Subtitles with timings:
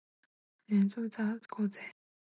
[0.65, 1.77] 讓你們搭個線